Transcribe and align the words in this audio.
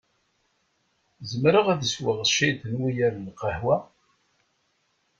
Zemreɣ 1.29 1.65
ad 1.73 1.81
sweɣ 1.93 2.19
ciṭ 2.35 2.59
n 2.71 2.73
wugar 2.79 3.13
n 3.17 3.25
lqehwa? 3.31 3.77